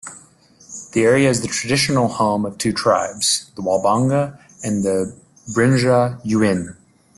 [0.93, 5.15] The area is the traditional home of two tribes: the Walbanga and the
[5.53, 6.75] Brinja-Yuin.